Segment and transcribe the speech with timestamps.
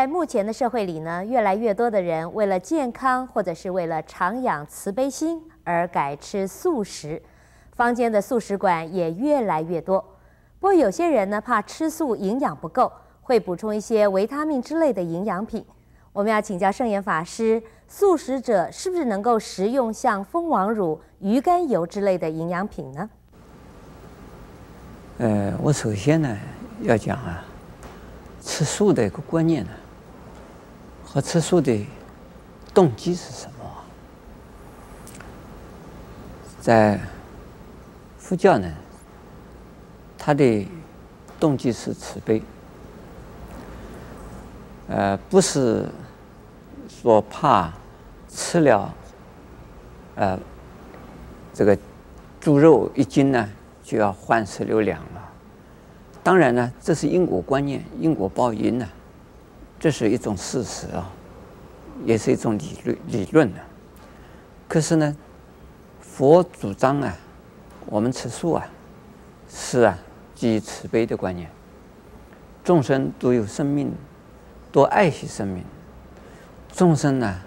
[0.00, 7.20] 在目前的社会里呢，越来越多的人为了健康或者是为了常养慈悲心而改吃素食，
[7.72, 10.00] 坊间的素食馆也越来越多。
[10.58, 15.62] 不过有些人呢，怕吃素营养不够，会补充一些维他命之类的营养品。
[16.14, 23.10] 我们要请教圣严法师，素食者是不是能够食用像蜂王乳、鱼肝油之类的营养品呢？
[25.18, 26.38] 呃，我首先呢
[26.80, 27.44] 要讲啊，
[28.40, 29.70] 吃素的一个观念呢，
[31.12, 31.84] 和吃素的
[32.72, 33.66] 动机是什么？
[36.60, 37.00] 在
[38.16, 38.72] 佛教呢，
[40.16, 40.68] 他的
[41.40, 42.40] 动机是慈悲。
[44.86, 45.88] 呃，不是
[46.88, 47.72] 说怕
[48.28, 48.94] 吃了，
[50.14, 50.38] 呃，
[51.52, 51.76] 这个
[52.40, 53.48] 猪肉一斤呢
[53.82, 55.28] 就要换十六两了。
[56.22, 58.88] 当然呢，这是因果观念，因果报应呢，
[59.80, 61.10] 这是一种事实啊，
[62.04, 63.58] 也是一种理论理论呢。
[64.68, 65.16] 可是呢，
[66.00, 67.16] 佛主张啊，
[67.86, 68.68] 我们吃素啊，
[69.48, 69.98] 是啊，
[70.34, 71.50] 基于慈悲的观念，
[72.62, 73.92] 众生都有生命。
[74.72, 75.64] 多爱惜生命，
[76.72, 77.40] 众生呢，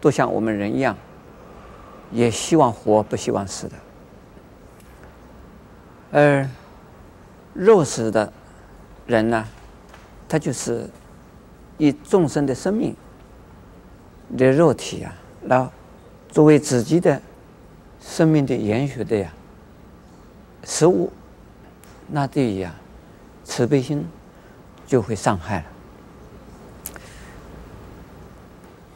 [0.00, 0.96] 都像我们人一样，
[2.10, 3.76] 也希望活，不希望死的。
[6.10, 6.48] 而
[7.54, 8.32] 肉食的
[9.06, 9.46] 人呢，
[10.28, 10.90] 他就是
[11.80, 12.94] 以众生的生命
[14.36, 15.70] 的肉体啊，来
[16.28, 17.20] 作为自己的
[18.02, 19.32] 生命的延续的呀
[20.62, 21.10] 食物，
[22.08, 22.74] 那对于啊
[23.44, 24.06] 慈悲心
[24.86, 25.64] 就会伤害了。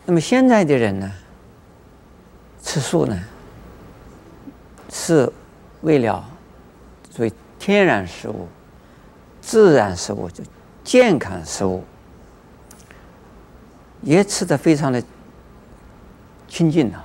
[0.05, 1.11] 那么现在的人呢，
[2.63, 3.19] 吃素呢，
[4.91, 5.33] 是
[5.81, 6.23] 为了
[7.11, 8.47] 所谓天然食物、
[9.41, 10.45] 自然食物，就
[10.85, 11.83] 健康食物，
[14.05, 15.03] 也吃得非常的
[16.47, 17.05] 清净了。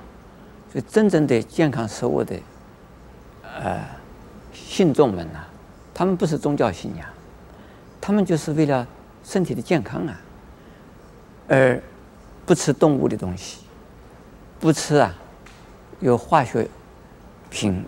[0.71, 2.35] 所以真正的健康食物的
[3.43, 3.83] 呃
[4.53, 5.39] 信众们呢，
[5.93, 7.07] 他们不是宗教信仰，
[7.99, 8.85] 他们就是为了
[9.23, 10.21] 身体的健康啊，
[11.47, 11.81] 而。
[12.45, 13.59] 不吃动物的东西，
[14.59, 15.13] 不吃啊，
[15.99, 16.67] 有化学
[17.51, 17.85] 品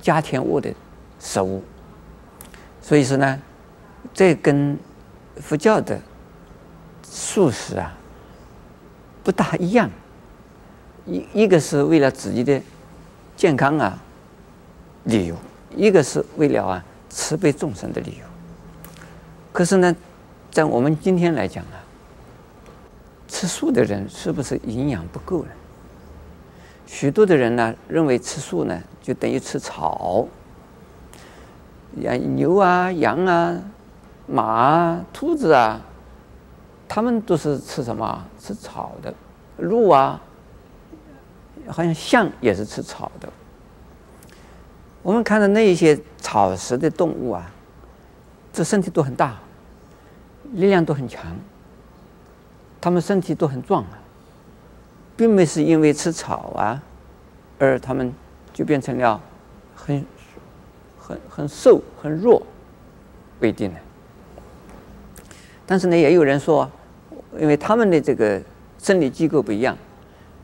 [0.00, 0.72] 加添物的
[1.20, 1.62] 食物。
[2.80, 3.38] 所以说呢，
[4.14, 4.78] 这跟
[5.42, 6.00] 佛教的
[7.02, 7.94] 素食啊
[9.26, 9.90] 不大一样。
[11.04, 12.62] 一一个是为了自己的
[13.36, 13.98] 健康啊
[15.02, 15.34] 理由，
[15.74, 18.24] 一个是为了啊慈悲众生的理由。
[19.52, 19.96] 可是呢，
[20.52, 21.82] 在我们今天来讲啊。
[23.28, 25.50] 吃素的人是不是营养不够呢？
[26.86, 30.28] 许多的人呢认为吃素呢就等于吃草，
[31.96, 33.60] 养牛啊、羊啊、
[34.28, 35.80] 马啊、兔子啊，
[36.88, 38.24] 他们都是吃什么？
[38.40, 39.12] 吃草的。
[39.58, 40.20] 鹿啊，
[41.66, 43.28] 好像象也是吃草的。
[45.02, 47.50] 我们看到那一些草食的动物啊，
[48.52, 49.36] 这身体都很大，
[50.52, 51.34] 力量都很强。
[52.80, 53.98] 他们身体都很壮啊，
[55.16, 56.82] 并没是因为吃草啊，
[57.58, 58.12] 而他们
[58.52, 59.20] 就变成了
[59.74, 60.04] 很
[60.98, 62.42] 很很瘦很弱，
[63.40, 63.80] 不一定的。
[65.64, 66.70] 但是呢，也有人说，
[67.38, 68.40] 因为他们的这个
[68.78, 69.76] 生理机构不一样，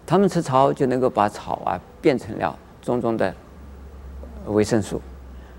[0.07, 3.35] 他们吃草就能够把草啊变成了种种的
[4.47, 5.01] 维生素。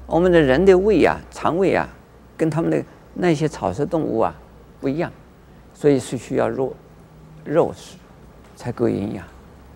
[0.05, 1.87] 我们的人的胃啊、肠胃啊，
[2.35, 4.35] 跟他们的那些草食动物啊
[4.79, 5.11] 不一样。
[5.75, 6.73] 所以是需要肉
[7.43, 7.97] 肉食
[8.55, 9.25] 才够营养，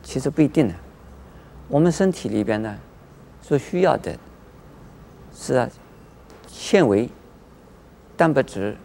[0.03, 0.73] 其实不一定的。
[1.67, 2.77] 我们身体里边呢，
[3.41, 4.15] 所需要的
[5.33, 5.67] 是啊，
[6.45, 7.09] 纤维、
[8.15, 8.77] 蛋白质、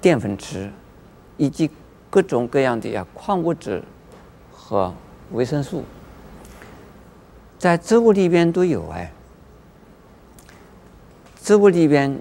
[0.00, 0.70] 淀粉质，
[1.36, 1.70] 以及
[2.10, 3.82] 各种各样的呀矿物质
[4.52, 4.92] 和
[5.32, 5.84] 维生素，
[7.58, 9.12] 在植物里边都有哎。
[11.40, 12.18] 植物里边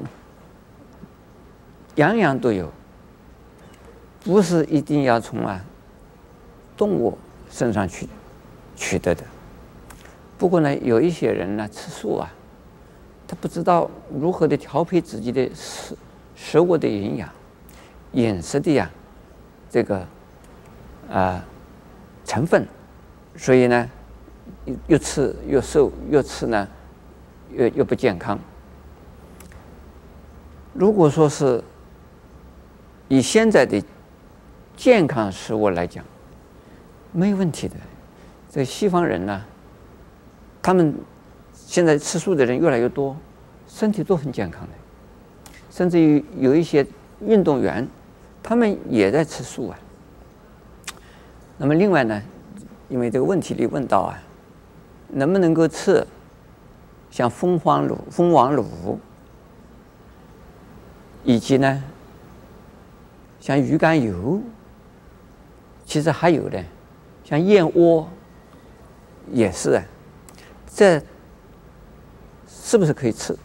[1.95, 2.71] 样样都有。
[4.23, 5.63] 不是一定要从啊
[6.75, 7.17] 动物
[7.49, 8.09] 身上去
[8.75, 9.23] 取得的。
[10.37, 12.29] 不过呢，有一些人呢吃素啊，
[13.25, 15.95] 他不知道如何的调配自己的食
[16.35, 17.29] 食物的营养、
[18.13, 18.89] 饮食的呀
[19.69, 20.05] 这个
[21.11, 21.45] 啊、
[22.25, 22.67] 成分，
[23.35, 23.89] 所以呢，
[24.87, 26.67] 越吃越瘦，越吃呢
[27.51, 28.39] 越越不健康。
[30.73, 31.63] 如果说是
[33.07, 33.81] 以现在的
[34.75, 36.03] 健康食物来讲，
[37.11, 37.75] 没有问题的。
[38.49, 39.43] 这西方人呢，
[40.61, 40.93] 他们
[41.53, 43.15] 现在吃素的人越来越多，
[43.67, 44.73] 身体都很健康的，
[45.69, 46.85] 甚至于有一些
[47.21, 47.87] 运动员，
[48.43, 49.79] 他们也在吃素啊。
[51.57, 52.21] 那么另外呢，
[52.89, 54.21] 因为这个问题里问到啊，
[55.09, 56.05] 能不能够吃
[57.09, 58.99] 像蜂皇乳、蜂王乳，
[61.23, 61.83] 以及呢，
[63.39, 64.41] 像鱼肝油，
[65.85, 66.63] 其实还有的，
[67.23, 68.07] 像燕窝，
[69.31, 69.83] 也是啊，
[70.71, 71.01] 这
[72.47, 73.35] 是不是可以吃？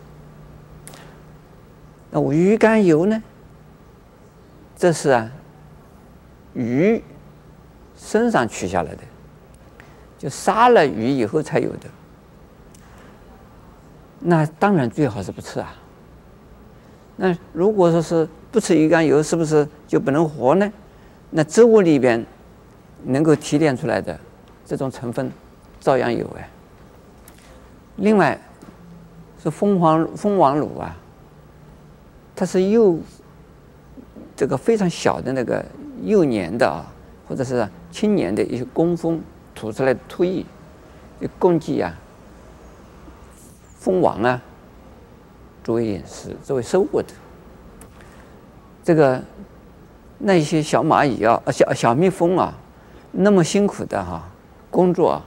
[2.11, 3.23] 那我鱼肝油呢？
[4.83, 5.31] 这是啊，
[6.55, 7.01] 鱼
[7.97, 9.03] 身上取下来的，
[10.19, 11.89] 就杀了鱼以后才有的。
[14.19, 15.73] 那当然最好是不吃啊。
[17.15, 20.69] 那如果说是不吃鱼肝油，是不是就不能活呢？
[21.31, 22.27] 那植物里边
[23.05, 24.19] 能够提炼出来的
[24.67, 25.31] 这种成分
[25.79, 26.49] 照样有哎。
[27.99, 28.37] 另外
[29.41, 30.97] 是蜂皇蜂王乳啊。
[32.35, 32.99] 它是又，
[34.35, 35.65] 这个非常小的那个
[36.03, 36.87] 幼年的啊，
[37.29, 39.21] 或者是青年的一些工蜂
[39.55, 40.45] 吐出来的唾液，
[41.39, 41.95] 供给啊，
[43.79, 44.41] 蜂王啊，
[45.63, 47.09] 作为饮食，作为收获的。
[48.83, 49.23] 这个
[50.19, 52.55] 那一些小蚂蚁啊，小小蜜蜂啊，
[53.13, 54.29] 那么辛苦的哈、
[54.71, 55.25] 工作，啊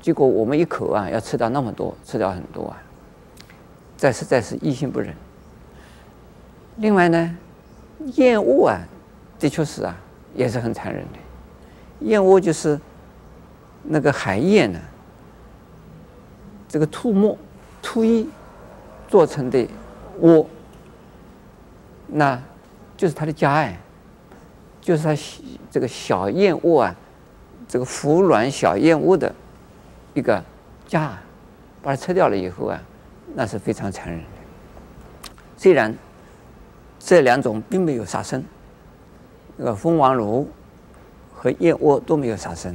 [0.00, 2.82] 结果我们一口啊要吃到那么多，吃掉很多啊，
[3.96, 5.14] 这实在是于心不忍。
[6.78, 7.36] 另外呢，
[8.16, 8.80] 燕窝啊，
[9.38, 9.96] 的确是啊，
[10.34, 11.18] 也是很残忍的。
[12.00, 12.78] 燕窝就是
[13.82, 14.78] 那个海燕呢，
[16.68, 17.36] 这个吐沫、
[17.80, 18.26] 吐液
[19.08, 19.66] 做成的
[20.20, 20.46] 窝，
[22.08, 22.40] 那
[22.96, 23.78] 就是它的家哎，
[24.80, 25.16] 就是它
[25.70, 26.94] 这个小燕窝啊，
[27.66, 29.32] 这个孵卵小燕窝的
[30.12, 30.42] 一个
[30.86, 31.18] 家，
[31.82, 32.82] 把它拆掉了以后啊，
[33.34, 34.26] 那是非常残忍的。
[35.56, 35.96] 虽然。
[37.04, 38.42] 这两种并没有杀生，
[39.58, 40.48] 那个蜂王乳
[41.34, 42.74] 和燕窝都没有杀生，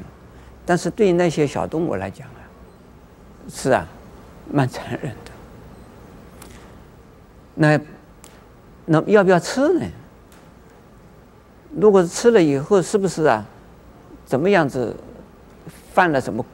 [0.68, 2.42] 但是对于那些小动物来讲啊，
[3.50, 3.88] 是啊，
[4.52, 5.32] 蛮残忍的。
[7.56, 7.80] 那
[8.86, 9.86] 那要不要吃呢？
[11.72, 13.44] 如果吃了以后，是不是啊，
[14.26, 14.96] 怎么样子
[15.92, 16.46] 犯了什么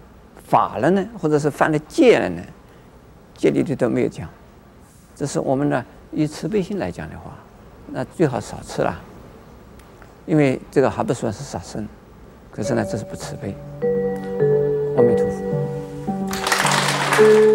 [0.47, 1.05] 法了呢？
[1.19, 2.41] 或者是犯了戒了呢？
[3.33, 4.29] 戒里都没有讲。
[5.13, 7.33] 这是我们呢，以慈悲心来讲的话。
[7.91, 8.99] 那最好少吃啦，
[10.25, 11.87] 因为这个还不算是杀生，
[12.51, 13.55] 可是呢，这是不慈悲。
[14.97, 17.54] 阿弥陀佛。